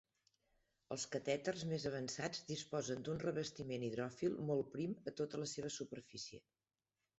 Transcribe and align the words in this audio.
Els 0.95 1.03
catèters 1.15 1.65
més 1.73 1.85
avançats 1.89 2.41
disposen 2.47 3.05
d'un 3.09 3.21
revestiment 3.25 3.87
hidròfil 3.91 4.41
molt 4.51 4.75
prim 4.79 4.99
a 5.13 5.17
tota 5.23 5.45
la 5.45 5.53
seva 5.55 5.75
superfície. 5.79 6.45